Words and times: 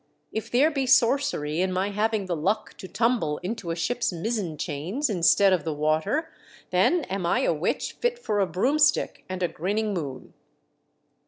"If 0.31 0.49
there 0.49 0.71
be 0.71 0.87
sorcery 0.87 1.61
in 1.61 1.71
my 1.71 1.91
having 1.91 2.25
the 2.25 2.35
luck 2.35 2.75
to 2.79 2.87
tumble 2.87 3.37
into 3.43 3.69
a 3.69 3.75
ship's 3.75 4.11
mizzen 4.11 4.57
chains 4.57 5.11
instead 5.11 5.53
of 5.53 5.63
the 5.63 5.75
water, 5.75 6.31
then 6.71 7.03
am 7.03 7.23
I 7.27 7.41
a 7.41 7.53
witch 7.53 7.91
fit 7.91 8.17
for 8.17 8.39
a 8.39 8.47
broomstick 8.47 9.23
and 9.29 9.43
a 9.43 9.47
grinning 9.47 9.93
moon 9.93 10.33